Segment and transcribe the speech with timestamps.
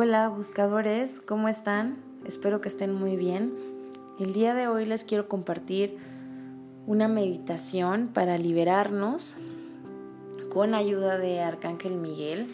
[0.00, 1.96] Hola buscadores, ¿cómo están?
[2.24, 3.52] Espero que estén muy bien.
[4.20, 5.98] El día de hoy les quiero compartir
[6.86, 9.36] una meditación para liberarnos
[10.52, 12.46] con ayuda de Arcángel Miguel.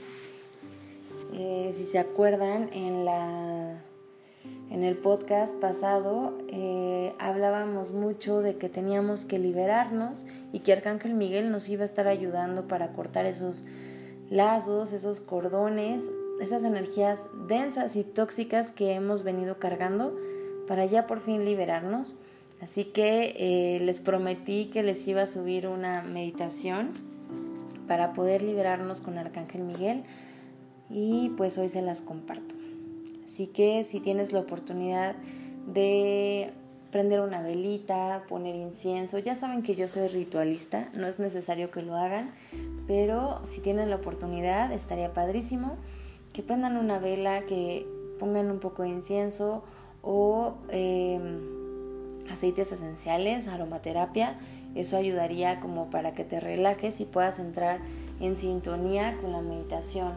[1.35, 3.79] Eh, si se acuerdan, en, la,
[4.71, 11.13] en el podcast pasado eh, hablábamos mucho de que teníamos que liberarnos y que Arcángel
[11.13, 13.64] Miguel nos iba a estar ayudando para cortar esos
[14.31, 20.16] lazos, esos cordones esas energías densas y tóxicas que hemos venido cargando
[20.66, 22.16] para ya por fin liberarnos.
[22.60, 26.93] Así que eh, les prometí que les iba a subir una meditación
[27.86, 30.02] para poder liberarnos con Arcángel Miguel
[30.88, 32.55] y pues hoy se las comparto.
[33.24, 35.16] Así que si tienes la oportunidad
[35.66, 36.52] de
[36.91, 41.82] prender una velita, poner incienso, ya saben que yo soy ritualista, no es necesario que
[41.82, 42.30] lo hagan,
[42.86, 45.76] pero si tienen la oportunidad estaría padrísimo
[46.34, 47.86] que prendan una vela, que
[48.18, 49.62] pongan un poco de incienso
[50.02, 51.38] o em,
[52.28, 54.36] aceites esenciales, aromaterapia.
[54.74, 57.78] Eso ayudaría como para que te relajes y puedas entrar
[58.20, 60.12] en sintonía con la meditación.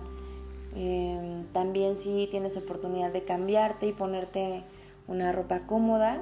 [0.76, 4.64] Em, también si tienes oportunidad de cambiarte y ponerte
[5.08, 6.20] una ropa cómoda,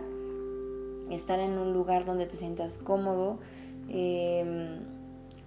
[1.10, 3.38] estar en un lugar donde te sientas cómodo,
[3.90, 4.80] em,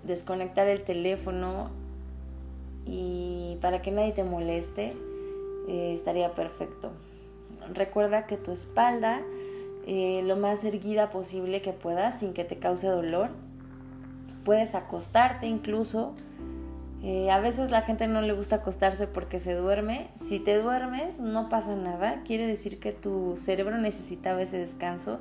[0.04, 1.70] desconectar el teléfono
[2.88, 4.94] y para que nadie te moleste
[5.68, 6.90] eh, estaría perfecto.
[7.74, 9.20] Recuerda que tu espalda
[9.86, 13.30] eh, lo más erguida posible que puedas sin que te cause dolor.
[14.44, 16.14] Puedes acostarte incluso.
[17.02, 20.08] Eh, a veces la gente no le gusta acostarse porque se duerme.
[20.22, 22.22] Si te duermes no pasa nada.
[22.24, 25.18] Quiere decir que tu cerebro necesitaba ese descanso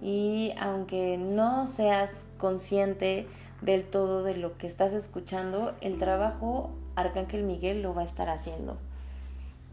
[0.00, 3.26] y aunque no seas consciente
[3.60, 8.28] del todo de lo que estás escuchando, el trabajo Arcángel Miguel lo va a estar
[8.28, 8.76] haciendo.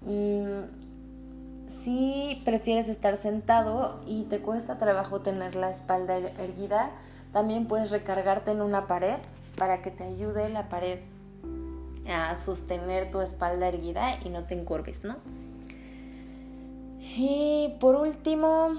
[0.01, 0.63] Mm,
[1.81, 6.91] si prefieres estar sentado y te cuesta trabajo tener la espalda er-, erguida,
[7.33, 9.17] también puedes recargarte en una pared
[9.57, 10.99] para que te ayude la pared
[12.07, 15.15] a sostener tu espalda erguida y no te encorves, ¿no?
[16.99, 18.69] Y por último,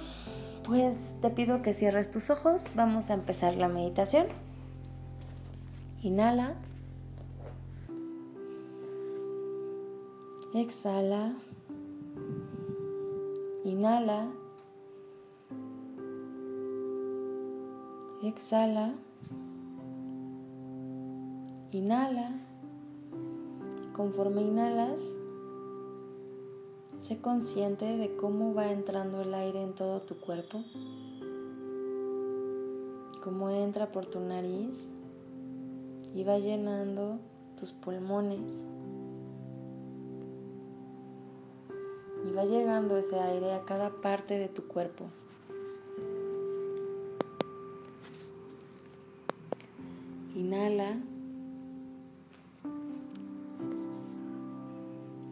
[0.65, 2.69] pues te pido que cierres tus ojos.
[2.75, 4.27] Vamos a empezar la meditación.
[6.03, 6.55] Inhala.
[10.57, 11.35] Exhala.
[13.63, 14.33] Inhala.
[18.23, 18.95] Exhala.
[21.73, 22.31] Inhala.
[23.95, 25.19] Conforme inhalas,
[27.01, 30.65] sé consciente de cómo va entrando el aire en todo tu cuerpo,
[33.23, 34.91] cómo entra por tu nariz
[36.15, 37.19] y va llenando
[37.59, 38.69] tus pulmones
[42.37, 45.07] va llegando ese aire a cada parte de tu cuerpo.
[50.35, 50.99] Inhala.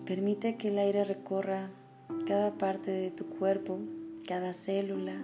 [0.07, 1.69] Permite que el aire recorra
[2.27, 3.79] cada parte de tu cuerpo,
[4.27, 5.17] cada célula,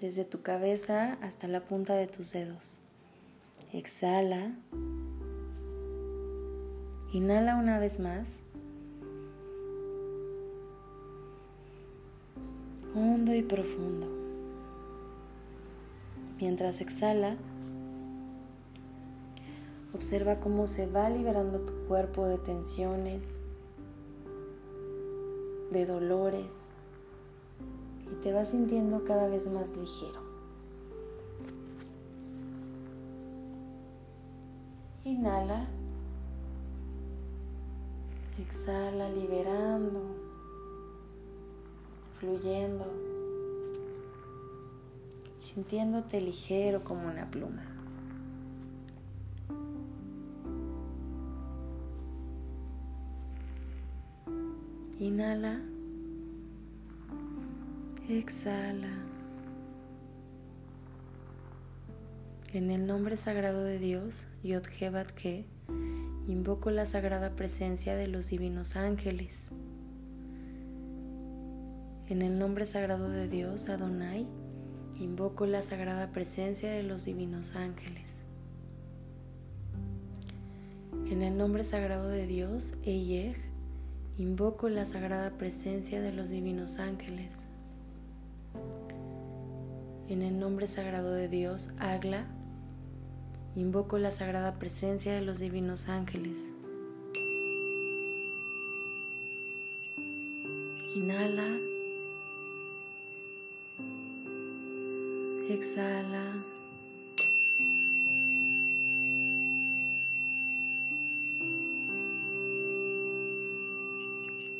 [0.00, 2.80] desde tu cabeza hasta la punta de tus dedos.
[3.72, 4.52] Exhala.
[7.12, 8.42] Inhala una vez más.
[12.94, 14.08] Hondo y profundo.
[16.40, 17.36] Mientras exhala,
[19.94, 23.38] observa cómo se va liberando tu cuerpo de tensiones,
[25.70, 26.54] de dolores
[28.10, 30.20] y te vas sintiendo cada vez más ligero.
[35.04, 35.75] Inhala.
[38.48, 40.02] Exhala liberando,
[42.18, 42.86] fluyendo,
[45.38, 47.64] sintiéndote ligero como una pluma.
[54.98, 55.60] Inhala.
[58.08, 58.88] Exhala.
[62.52, 65.44] En el nombre sagrado de Dios, Yod Ke,
[66.28, 69.50] invoco la sagrada presencia de los divinos ángeles.
[72.08, 74.26] En el nombre sagrado de Dios, Adonai,
[74.98, 78.22] invoco la sagrada presencia de los divinos ángeles.
[81.10, 83.36] En el nombre sagrado de Dios, Eyeg,
[84.18, 87.30] invoco la sagrada presencia de los divinos ángeles.
[90.08, 92.26] En el nombre sagrado de Dios, Agla,
[93.56, 96.52] invoco la sagrada presencia de los divinos ángeles.
[100.94, 101.58] Inhala.
[105.48, 106.44] Exhala.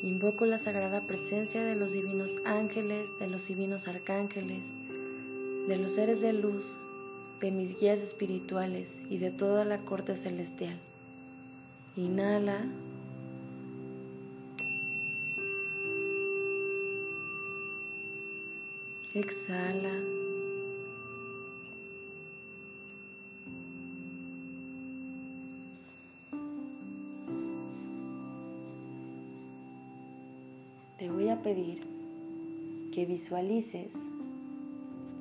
[0.03, 4.73] Invoco la sagrada presencia de los divinos ángeles, de los divinos arcángeles,
[5.69, 6.79] de los seres de luz,
[7.41, 10.79] de mis guías espirituales y de toda la corte celestial.
[11.97, 12.65] Inhala.
[19.15, 19.93] Exhala.
[30.99, 31.83] Te voy a pedir
[32.93, 34.09] que visualices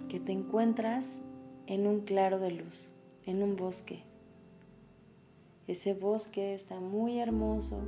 [0.09, 1.19] que te encuentras
[1.67, 2.89] en un claro de luz,
[3.25, 4.03] en un bosque.
[5.67, 7.81] Ese bosque está muy hermoso,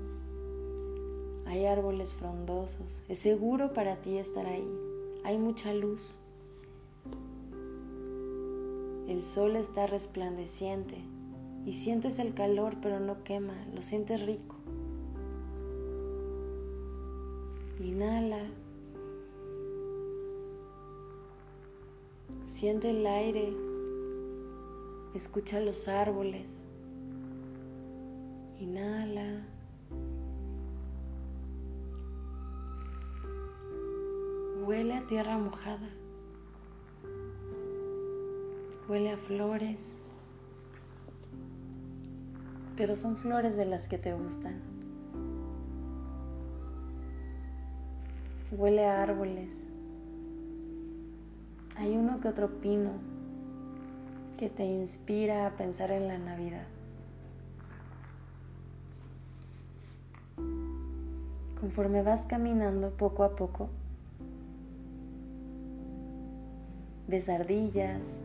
[1.45, 4.67] hay árboles frondosos, es seguro para ti estar ahí
[5.27, 6.19] hay mucha luz.
[9.09, 10.95] El sol está resplandeciente
[11.65, 14.55] y sientes el calor pero no quema, lo sientes rico.
[17.81, 18.39] Inhala.
[22.47, 23.53] Siente el aire,
[25.17, 26.61] escucha los árboles.
[28.59, 29.41] Inhala.
[34.63, 35.89] Huele a tierra mojada.
[38.87, 39.97] Huele a flores.
[42.75, 44.61] Pero son flores de las que te gustan.
[48.51, 49.65] Huele a árboles.
[51.75, 53.16] Hay uno que otro pino
[54.37, 56.67] que te inspira a pensar en la Navidad.
[61.59, 63.67] Conforme vas caminando poco a poco,
[67.07, 68.21] ves ardillas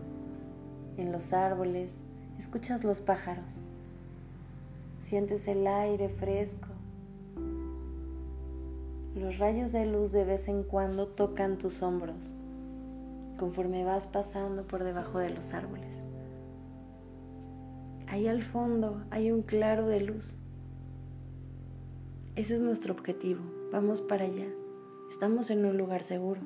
[0.98, 1.98] en los árboles,
[2.38, 3.60] escuchas los pájaros,
[4.98, 6.68] sientes el aire fresco.
[9.14, 12.34] Los rayos de luz de vez en cuando tocan tus hombros
[13.42, 16.04] conforme vas pasando por debajo de los árboles.
[18.06, 20.38] Ahí al fondo hay un claro de luz.
[22.36, 23.40] Ese es nuestro objetivo.
[23.72, 24.46] Vamos para allá.
[25.10, 26.40] Estamos en un lugar seguro.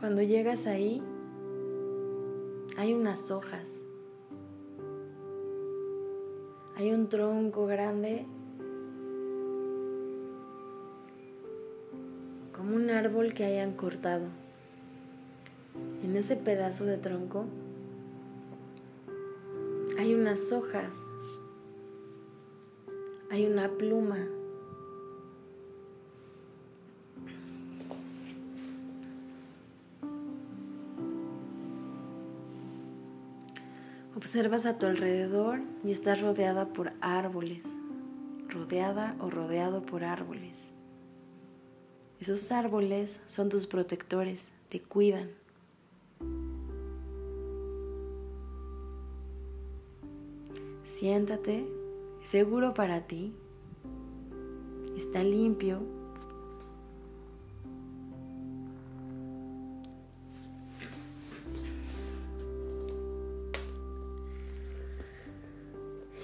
[0.00, 1.02] Cuando llegas ahí,
[2.78, 3.82] hay unas hojas,
[6.78, 8.24] hay un tronco grande,
[12.56, 14.26] como un árbol que hayan cortado.
[16.04, 17.46] En ese pedazo de tronco
[19.98, 21.10] hay unas hojas,
[23.28, 24.37] hay una pluma.
[34.18, 37.78] Observas a tu alrededor y estás rodeada por árboles,
[38.48, 40.66] rodeada o rodeado por árboles.
[42.18, 45.30] Esos árboles son tus protectores, te cuidan.
[50.82, 51.68] Siéntate,
[52.24, 53.32] seguro para ti,
[54.96, 55.78] está limpio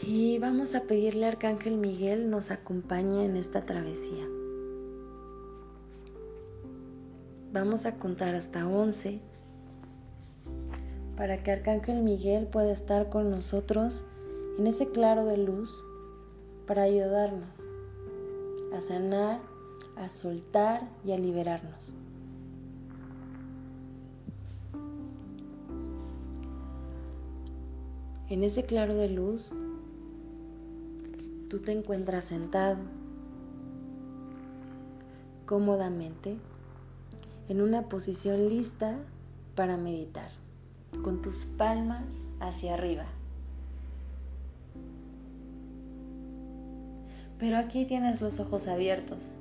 [0.07, 4.27] Y vamos a pedirle a Arcángel Miguel nos acompañe en esta travesía.
[7.55, 9.21] Vamos a contar hasta 11
[11.17, 14.05] para que Arcángel Miguel pueda estar con nosotros
[14.59, 15.83] en ese claro de luz
[16.67, 17.67] para ayudarnos
[18.75, 19.41] a sanar,
[19.97, 21.95] a soltar y a liberarnos.
[28.29, 29.53] En ese claro de luz
[31.55, 32.79] tú te encuentras sentado
[35.47, 36.37] cómodamente
[37.49, 38.99] en una posición lista
[39.55, 40.31] para meditar,
[41.05, 43.05] con tus palmas hacia arriba.
[47.39, 49.33] Pero aquí tienes los ojos abiertos.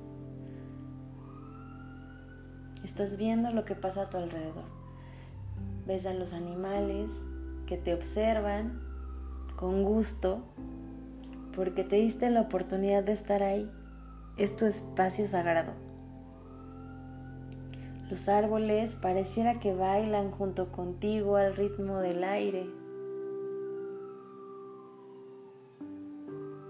[2.84, 4.66] Estás viendo lo que pasa a tu alrededor.
[5.88, 7.10] Ves a los animales
[7.66, 8.84] que te observan
[9.56, 10.44] con gusto
[11.56, 13.70] porque te diste la oportunidad de estar ahí.
[14.38, 15.74] Es tu espacio sagrado.
[18.10, 22.70] Los árboles pareciera que bailan junto contigo al ritmo del aire.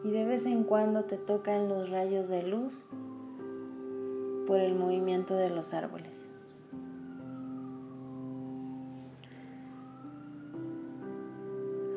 [0.03, 2.85] Y de vez en cuando te tocan los rayos de luz
[4.47, 6.27] por el movimiento de los árboles.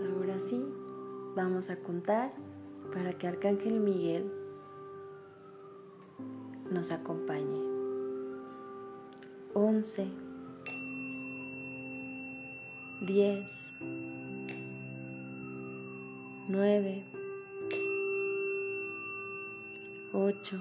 [0.09, 0.65] Ahora sí,
[1.35, 2.33] vamos a contar
[2.93, 4.31] para que Arcángel Miguel
[6.71, 7.61] nos acompañe.
[9.55, 10.07] 11,
[13.03, 13.73] 10,
[16.49, 17.05] 9,
[20.13, 20.61] 8,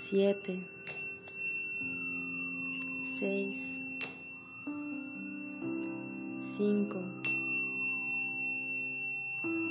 [0.00, 0.58] 7,
[3.18, 3.80] 6,
[6.56, 7.23] 5,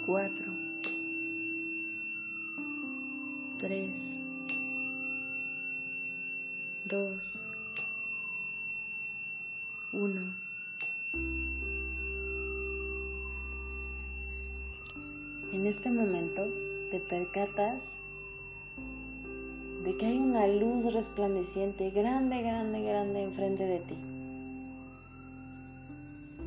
[0.05, 0.45] 4,
[3.57, 4.17] 3,
[6.83, 7.45] 2,
[9.93, 10.21] 1.
[15.53, 16.49] En este momento
[16.91, 17.93] te percatas
[19.85, 23.95] de que hay una luz resplandeciente grande, grande, grande enfrente de ti.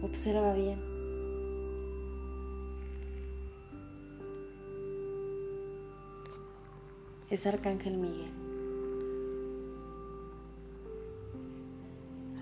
[0.02, 0.95] Observa bien.
[7.28, 8.30] Es Arcángel Miguel.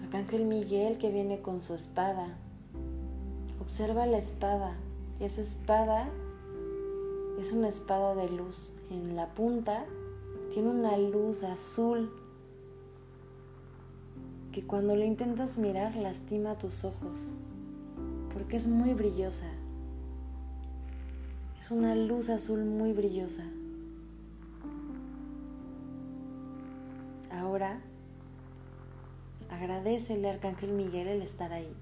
[0.03, 2.37] Arcángel Miguel que viene con su espada.
[3.61, 4.76] Observa la espada.
[5.21, 6.11] Esa espada
[7.41, 8.73] es una espada de luz.
[8.91, 9.87] En la punta
[10.53, 12.11] tiene una luz azul
[14.53, 17.26] que cuando la intentas mirar lastima tus ojos
[18.35, 19.47] porque es muy brillosa.
[21.59, 23.45] Es una luz azul muy brillosa.
[29.64, 31.73] Agradecele Arcángel Miguel el estar ahí.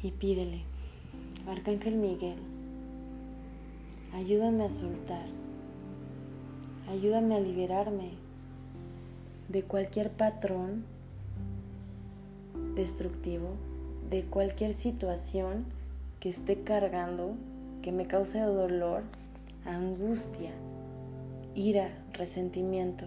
[0.00, 0.62] Y pídele,
[1.48, 2.38] Arcángel Miguel,
[4.14, 5.26] ayúdame a soltar,
[6.88, 8.10] ayúdame a liberarme
[9.48, 10.84] de cualquier patrón
[12.76, 13.48] destructivo,
[14.08, 15.64] de cualquier situación
[16.20, 17.34] que esté cargando,
[17.82, 19.02] que me cause dolor,
[19.64, 20.52] angustia,
[21.56, 23.06] ira, resentimiento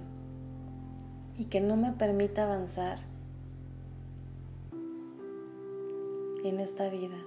[1.38, 3.00] y que no me permita avanzar
[6.44, 7.18] en esta vida.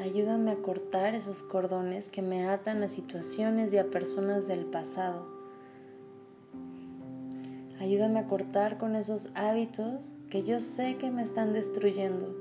[0.00, 5.26] Ayúdame a cortar esos cordones que me atan a situaciones y a personas del pasado.
[7.80, 12.34] Ayúdame a cortar con esos hábitos que yo sé que me están destruyendo.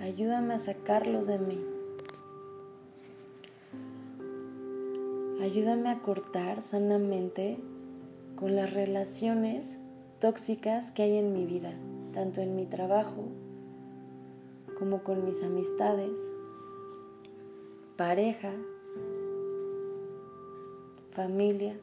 [0.00, 1.71] Ayúdame a sacarlos de mí.
[5.42, 7.58] Ayúdame a cortar sanamente
[8.36, 9.76] con las relaciones
[10.20, 11.72] tóxicas que hay en mi vida,
[12.12, 13.24] tanto en mi trabajo
[14.78, 16.16] como con mis amistades,
[17.96, 18.52] pareja,
[21.10, 21.76] familia.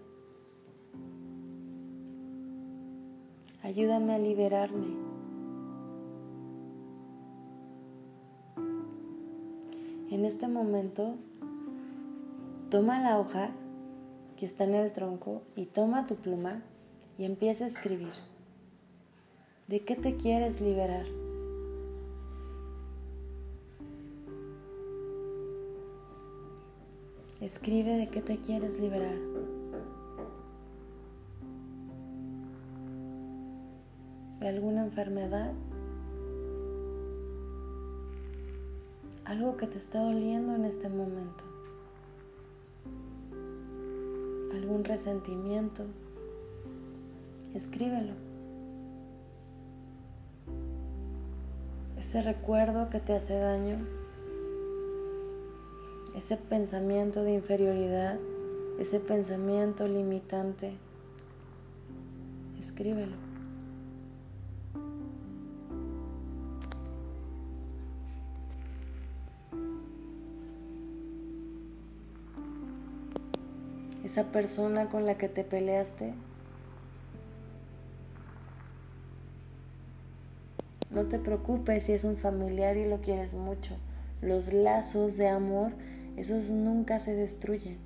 [3.61, 4.95] Ayúdame a liberarme.
[10.11, 11.17] En este momento,
[12.69, 13.49] toma la hoja
[14.37, 16.61] que está en el tronco y toma tu pluma
[17.17, 18.13] y empieza a escribir.
[19.67, 21.05] ¿De qué te quieres liberar?
[27.41, 29.17] Escribe de qué te quieres liberar.
[34.39, 35.53] ¿De alguna enfermedad?
[39.25, 41.58] Algo que te está doliendo en este momento.
[44.69, 45.83] ¿Algún resentimiento?
[47.55, 48.13] Escríbelo.
[51.97, 53.79] Ese recuerdo que te hace daño
[56.15, 58.19] ese pensamiento de inferioridad,
[58.77, 60.77] ese pensamiento limitante,
[62.59, 63.28] escríbelo.
[74.09, 76.15] Esa persona con la que te peleaste,
[80.89, 83.75] no te preocupes si es un familiar y lo quieres mucho.
[84.23, 85.73] Los lazos de amor
[86.17, 87.77] esos nunca se destruyen.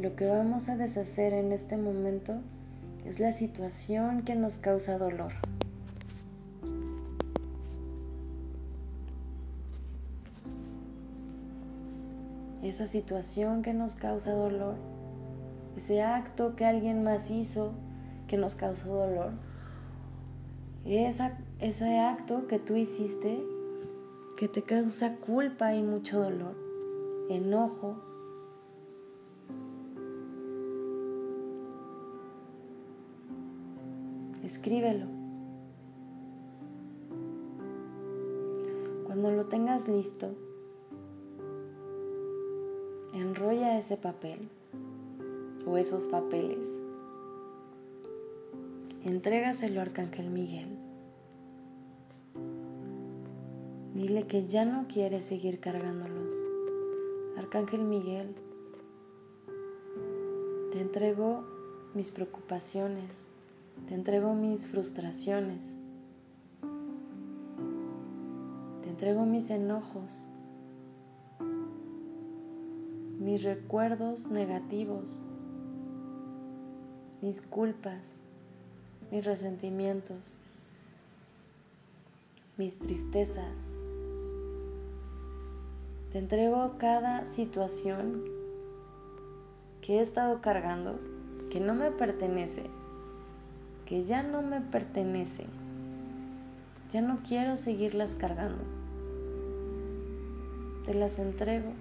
[0.00, 2.40] Lo que vamos a deshacer en este momento
[3.04, 5.32] es la situación que nos causa dolor.
[12.64, 14.76] Esa situación que nos causa dolor,
[15.76, 17.72] ese acto que alguien más hizo
[18.26, 19.32] que nos causó dolor,
[20.86, 23.42] ese acto que tú hiciste
[24.38, 26.56] que te causa culpa y mucho dolor,
[27.28, 27.96] enojo.
[34.42, 35.06] Escríbelo.
[39.04, 40.34] Cuando lo tengas listo,
[43.14, 44.48] enrolla ese papel
[45.66, 46.68] o esos papeles.
[49.04, 50.78] Entrégaselo a Arcángel Miguel.
[53.94, 56.34] Dile que ya no quiere seguir cargándolos.
[57.36, 58.34] Arcángel Miguel,
[60.72, 61.44] te entrego
[61.94, 63.26] mis preocupaciones,
[63.86, 65.76] te entrego mis frustraciones,
[68.82, 70.28] te entrego mis enojos,
[73.24, 75.18] mis recuerdos negativos,
[77.22, 78.16] mis culpas,
[79.10, 80.36] mis resentimientos,
[82.58, 83.72] mis tristezas,
[86.12, 88.24] te entrego cada situación
[89.80, 91.00] que he estado cargando,
[91.48, 92.64] que no me pertenece,
[93.86, 95.46] que ya no me pertenece.
[96.92, 98.64] Ya no quiero seguirlas cargando.
[100.84, 101.72] Te las entrego.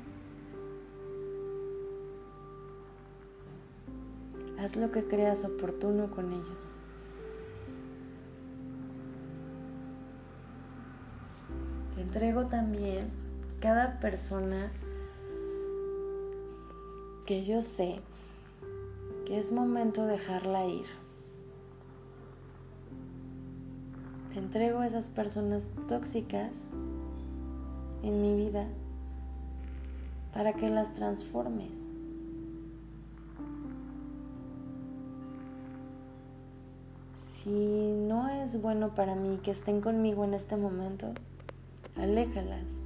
[4.64, 6.72] Haz lo que creas oportuno con ellos.
[11.96, 13.10] Te entrego también
[13.60, 14.72] cada persona
[17.26, 18.00] que yo sé
[19.26, 20.86] que es momento de dejarla ir.
[24.32, 26.70] Te entrego a esas personas tóxicas
[28.02, 28.70] en mi vida
[30.34, 31.83] para que las transformes.
[37.44, 41.08] Si no es bueno para mí que estén conmigo en este momento,
[41.98, 42.86] aléjalas.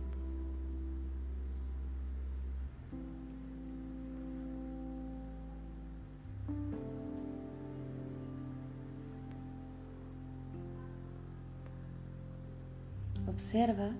[13.28, 13.92] Observa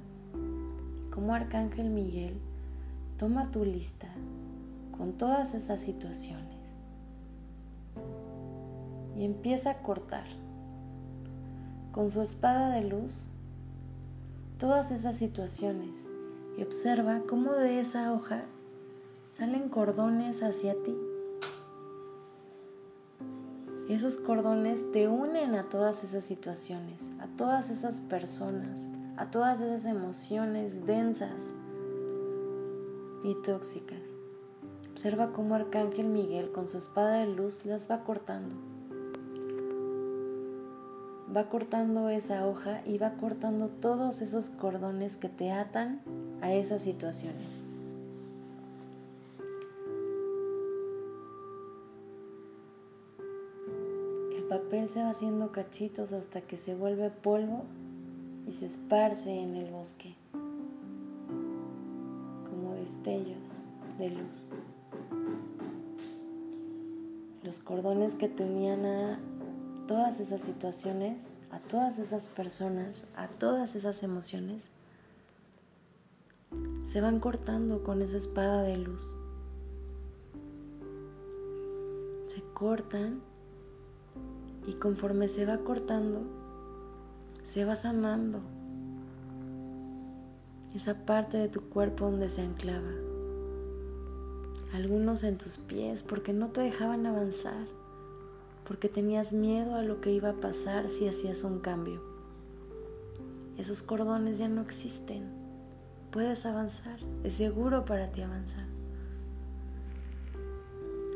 [1.12, 2.34] cómo Arcángel Miguel
[3.20, 4.08] toma tu lista
[4.98, 6.48] con todas esas situaciones
[9.16, 10.47] y empieza a cortar
[11.98, 13.26] con su espada de luz
[14.60, 16.06] todas esas situaciones
[16.56, 18.44] y observa cómo de esa hoja
[19.32, 20.96] salen cordones hacia ti.
[23.90, 29.88] Esos cordones te unen a todas esas situaciones, a todas esas personas, a todas esas
[29.88, 31.52] emociones densas
[33.24, 34.16] y tóxicas.
[34.92, 38.77] Observa cómo Arcángel Miguel con su espada de luz las va cortando.
[41.38, 46.02] Va cortando esa hoja y va cortando todos esos cordones que te atan
[46.42, 47.60] a esas situaciones.
[54.36, 57.66] El papel se va haciendo cachitos hasta que se vuelve polvo
[58.48, 60.16] y se esparce en el bosque
[62.50, 63.60] como destellos
[64.00, 64.50] de luz.
[67.44, 69.20] Los cordones que te unían a
[69.88, 74.70] todas esas situaciones, a todas esas personas, a todas esas emociones,
[76.84, 79.18] se van cortando con esa espada de luz.
[82.28, 83.22] Se cortan
[84.68, 86.22] y conforme se va cortando,
[87.44, 88.42] se va sanando
[90.76, 92.92] esa parte de tu cuerpo donde se anclaba.
[94.74, 97.66] Algunos en tus pies porque no te dejaban avanzar,
[98.68, 102.02] porque tenías miedo a lo que iba a pasar si hacías un cambio.
[103.58, 105.24] Esos cordones ya no existen.
[106.12, 108.66] Puedes avanzar, es seguro para ti avanzar.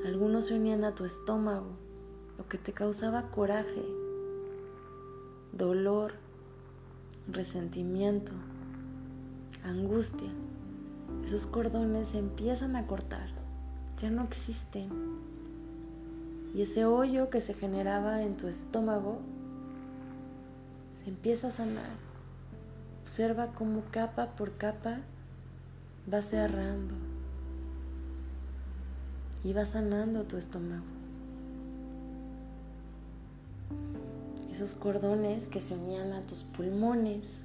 [0.06, 1.68] Algunos se unían a tu estómago,
[2.38, 3.86] lo que te causaba coraje,
[5.52, 6.14] dolor,
[7.28, 8.32] resentimiento,
[9.64, 10.32] angustia.
[11.26, 13.30] Esos cordones se empiezan a cortar,
[14.00, 15.31] ya no existen.
[16.54, 19.20] Y ese hoyo que se generaba en tu estómago
[21.04, 21.96] se empieza a sanar.
[23.04, 25.00] Observa cómo capa por capa
[26.12, 26.96] va cerrando
[29.44, 31.02] y va sanando tu estómago.
[34.52, 37.40] esos cordones que se unían a tus pulmones,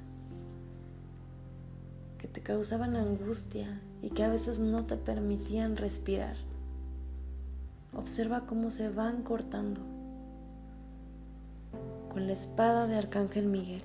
[2.19, 6.37] que te causaban angustia y que a veces no te permitían respirar.
[7.97, 9.81] Observa cómo se van cortando
[12.13, 13.83] con la espada de Arcángel Miguel.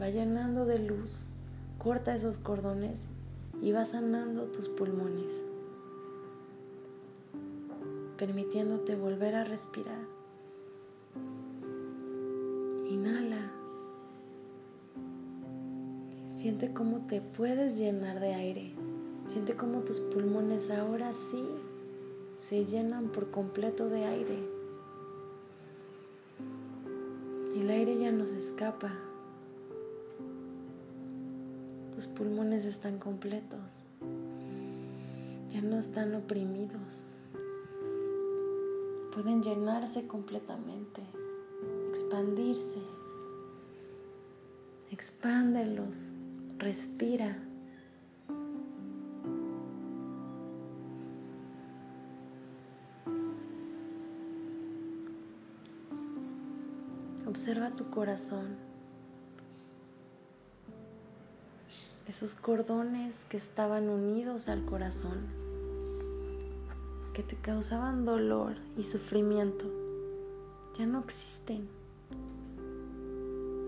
[0.00, 1.24] Va llenando de luz,
[1.76, 3.08] corta esos cordones
[3.60, 5.44] y va sanando tus pulmones,
[8.16, 10.06] permitiéndote volver a respirar.
[12.88, 13.50] Inhala.
[16.36, 18.72] Siente cómo te puedes llenar de aire.
[19.26, 21.44] Siente cómo tus pulmones ahora sí
[22.48, 24.38] se llenan por completo de aire.
[27.56, 28.92] El aire ya no se escapa.
[31.94, 33.84] Tus pulmones están completos.
[35.52, 37.04] Ya no están oprimidos.
[39.14, 41.00] Pueden llenarse completamente,
[41.88, 42.80] expandirse.
[44.90, 46.10] Expándelos,
[46.58, 47.38] respira.
[57.44, 58.56] Observa tu corazón,
[62.08, 65.26] esos cordones que estaban unidos al corazón,
[67.12, 69.66] que te causaban dolor y sufrimiento,
[70.78, 71.68] ya no existen.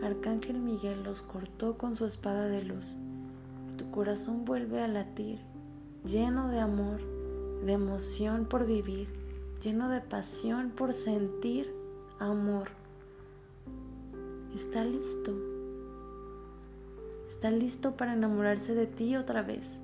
[0.03, 2.95] Arcángel Miguel los cortó con su espada de luz.
[3.77, 5.39] Tu corazón vuelve a latir,
[6.03, 7.03] lleno de amor,
[7.63, 9.11] de emoción por vivir,
[9.63, 11.71] lleno de pasión por sentir
[12.19, 12.71] amor
[14.57, 15.35] está listo.
[17.29, 19.81] Está listo para enamorarse de ti otra vez.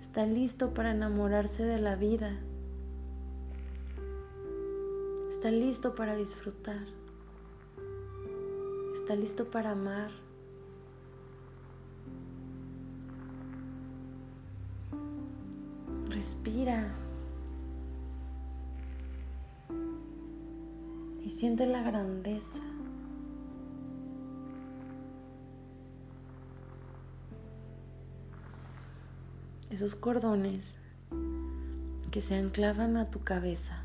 [0.00, 2.38] Está listo para enamorarse de la vida.
[5.28, 6.86] Está listo para disfrutar.
[8.94, 10.10] Está listo para amar.
[16.08, 16.94] Respira.
[21.22, 22.71] Y siente la grandeza
[29.72, 30.74] esos cordones
[32.10, 33.78] que se anclaban a tu cabeza,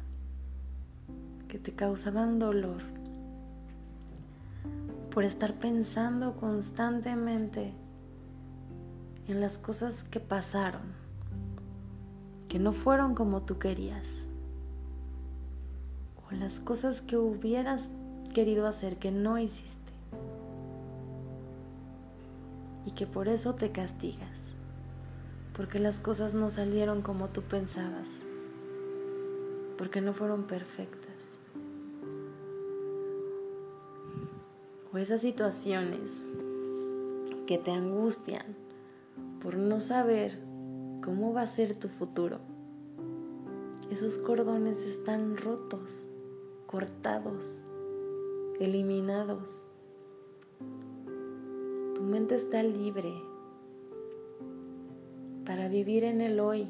[1.47, 2.82] que te causaban dolor
[5.12, 7.73] por estar pensando constantemente
[9.30, 10.82] en las cosas que pasaron,
[12.50, 14.28] que no fueron como tú querías,
[16.30, 17.88] o las cosas que hubieras
[18.34, 19.93] querido hacer que no hiciste,
[22.86, 24.57] y que por eso te castigas
[25.58, 28.08] porque las cosas no salieron como tú pensabas,
[29.76, 31.08] porque no fueron perfectas.
[34.93, 36.24] O esas situaciones
[37.48, 38.56] que te angustian
[39.41, 40.38] por no saber
[41.04, 42.39] cómo va a ser tu futuro.
[43.89, 46.06] Esos cordones están rotos,
[46.67, 47.63] cortados,
[48.60, 49.65] eliminados.
[51.96, 53.27] Tu mente está libre
[55.48, 56.68] para vivir en el hoy,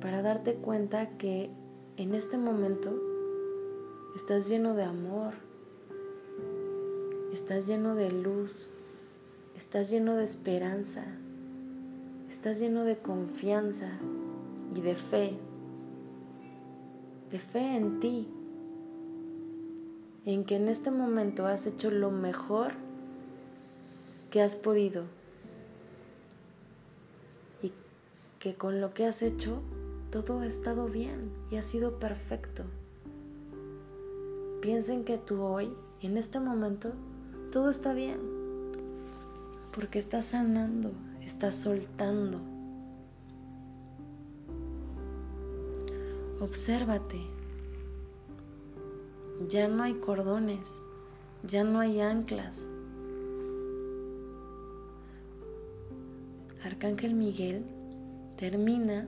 [0.00, 1.48] para darte cuenta que
[1.96, 3.00] en este momento
[4.16, 5.34] estás lleno de amor,
[7.32, 8.68] estás lleno de luz,
[9.54, 11.04] estás lleno de esperanza,
[12.28, 13.92] estás lleno de confianza
[14.74, 15.34] y de fe,
[17.30, 18.26] de fe en ti,
[20.24, 22.72] en que en este momento has hecho lo mejor
[24.30, 25.04] que has podido
[28.42, 29.62] que con lo que has hecho
[30.10, 32.64] todo ha estado bien y ha sido perfecto.
[34.60, 36.90] Piensen que tú hoy, en este momento,
[37.52, 38.18] todo está bien,
[39.70, 42.40] porque estás sanando, estás soltando.
[46.40, 47.20] Obsérvate.
[49.48, 50.82] Ya no hay cordones,
[51.44, 52.72] ya no hay anclas.
[56.64, 57.81] Arcángel Miguel
[58.42, 59.06] termina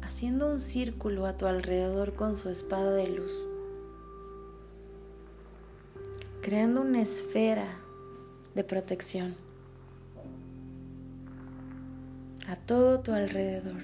[0.00, 3.46] haciendo un círculo a tu alrededor con su espada de luz,
[6.40, 7.66] creando una esfera
[8.54, 9.34] de protección
[12.48, 13.82] a todo tu alrededor.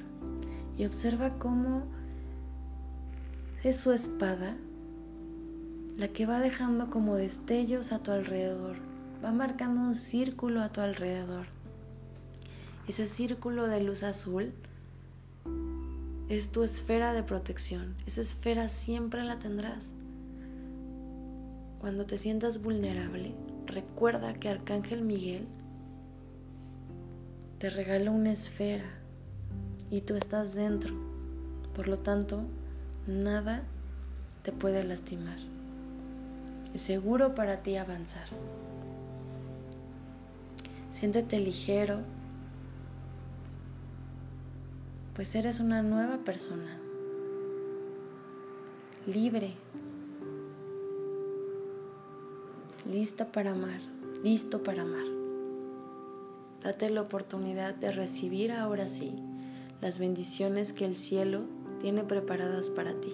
[0.79, 1.83] Y observa cómo
[3.65, 4.57] es su espada
[5.99, 8.77] la que va dejando como destellos a tu alrededor,
[9.23, 11.58] va marcando un círculo a tu alrededor
[12.89, 14.53] ese círculo de luz azul
[16.31, 17.95] es tu esfera de protección.
[18.07, 19.93] Esa esfera siempre la tendrás.
[21.81, 23.35] Cuando te sientas vulnerable,
[23.67, 25.47] recuerda que Arcángel Miguel
[27.59, 28.89] te regala una esfera
[29.91, 30.95] y tú estás dentro.
[31.75, 32.41] Por lo tanto,
[33.07, 33.65] nada
[34.43, 35.39] te puede lastimar.
[36.73, 38.29] Es seguro para ti avanzar.
[40.91, 42.01] Siéntete ligero,
[45.19, 46.79] pues eres una nueva persona,
[49.05, 49.51] libre,
[52.89, 53.81] lista para amar,
[54.23, 55.03] listo para amar.
[56.63, 59.13] Date la oportunidad de recibir ahora sí
[59.81, 61.41] las bendiciones que el cielo
[61.81, 63.13] tiene preparadas para ti.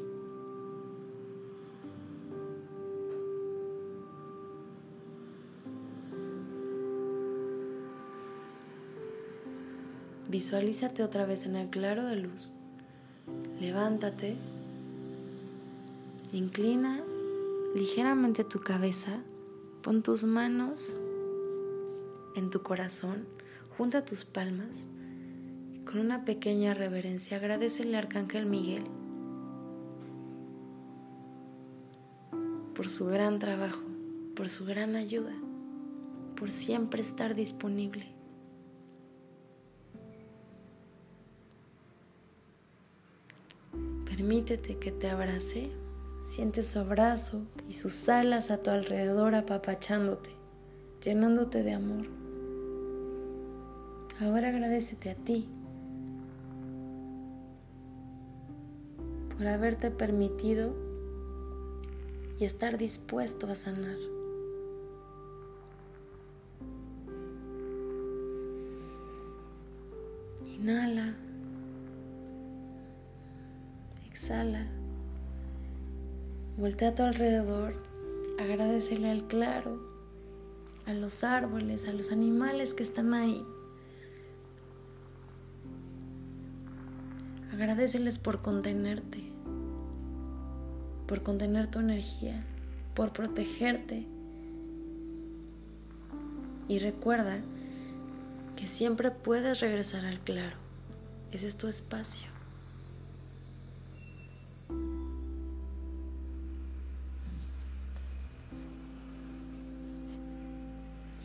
[10.35, 12.55] Visualízate otra vez en el claro de luz.
[13.61, 14.37] Levántate.
[16.33, 17.05] Inclina
[17.77, 19.23] ligeramente tu cabeza.
[19.81, 20.97] Pon tus manos
[22.35, 23.29] en tu corazón.
[23.79, 24.89] Junta tus palmas.
[25.87, 28.83] Con una pequeña reverencia agradecele al Arcángel Miguel
[32.75, 33.85] por su gran trabajo,
[34.35, 35.37] por su gran ayuda,
[36.35, 38.24] por siempre estar disponible.
[44.17, 45.73] Permítete que te abrace,
[46.25, 50.31] siente su abrazo y sus alas a tu alrededor apapachándote,
[51.03, 52.07] llenándote de amor.
[54.21, 55.49] Ahora agradecete a ti
[59.37, 60.77] por haberte permitido
[62.39, 63.99] y estar dispuesto a sanar.
[70.47, 71.24] Inhala.
[74.25, 74.65] Exhala.
[76.57, 77.75] Voltea a tu alrededor.
[78.41, 79.79] Agradecele al claro,
[80.87, 83.45] a los árboles, a los animales que están ahí.
[87.53, 89.23] Agradeceles por contenerte,
[91.07, 92.43] por contener tu energía,
[92.95, 94.07] por protegerte.
[96.67, 97.43] Y recuerda
[98.57, 100.57] que siempre puedes regresar al claro.
[101.31, 102.34] Ese es tu espacio.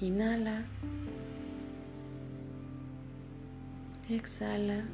[0.01, 0.63] Inhala.
[4.09, 4.85] Exhala.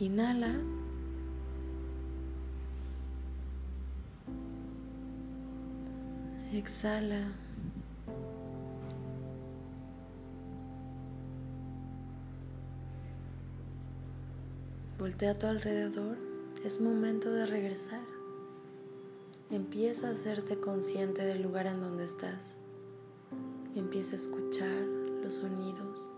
[0.00, 0.54] Inhala.
[6.54, 7.28] Exhala.
[14.98, 16.16] Voltea a tu alrededor.
[16.64, 18.15] Es momento de regresar.
[19.50, 22.58] Empieza a hacerte consciente del lugar en donde estás.
[23.76, 24.82] Empieza a escuchar
[25.22, 26.10] los sonidos,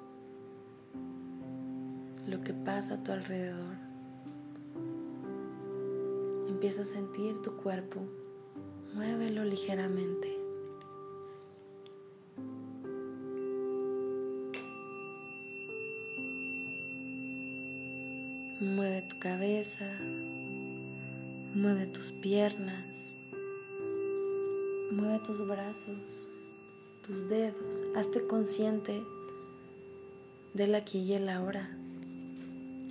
[2.27, 3.77] lo que pasa a tu alrededor.
[6.49, 8.01] Empieza a sentir tu cuerpo.
[8.95, 10.38] Muévelo ligeramente.
[18.61, 19.87] Mueve tu cabeza,
[21.55, 23.18] mueve tus piernas,
[24.99, 26.29] Mueve tus brazos,
[27.07, 29.01] tus dedos, hazte consciente
[30.55, 31.71] del aquí y el ahora.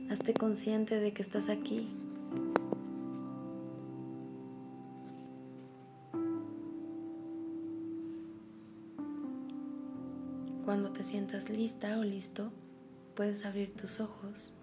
[0.10, 1.90] Hazte consciente de que estás aquí.
[10.64, 12.54] Cuando te sientas lista o listo,
[13.16, 14.54] puedes abrir tus ojos.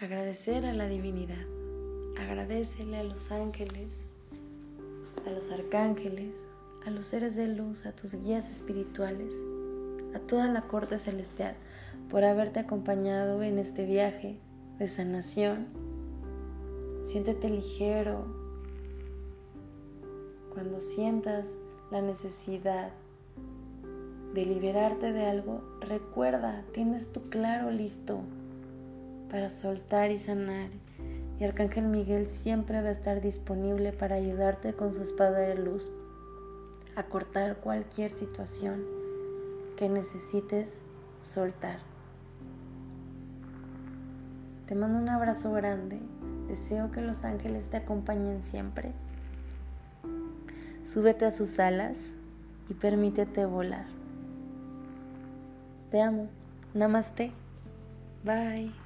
[0.00, 1.44] Agradecer a la divinidad.
[2.20, 4.11] Agradecele a los ángeles
[5.32, 6.46] los arcángeles,
[6.86, 9.32] a los seres de luz, a tus guías espirituales,
[10.14, 11.54] a toda la corte celestial
[12.10, 14.38] por haberte acompañado en este viaje
[14.78, 15.66] de sanación.
[17.04, 18.26] Siéntete ligero
[20.52, 21.56] cuando sientas
[21.90, 22.90] la necesidad
[24.34, 28.20] de liberarte de algo, recuerda, tienes tu claro listo
[29.30, 30.68] para soltar y sanar
[31.42, 35.90] y Arcángel Miguel siempre va a estar disponible para ayudarte con su espada de luz
[36.94, 38.84] a cortar cualquier situación
[39.76, 40.82] que necesites
[41.20, 41.80] soltar.
[44.66, 45.98] Te mando un abrazo grande,
[46.46, 48.92] deseo que los ángeles te acompañen siempre.
[50.84, 51.96] Súbete a sus alas
[52.68, 53.86] y permítete volar.
[55.90, 56.28] Te amo.
[56.72, 57.32] Namaste.
[58.22, 58.81] Bye.